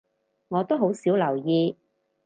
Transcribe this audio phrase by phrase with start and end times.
[0.47, 1.77] 我都好少留意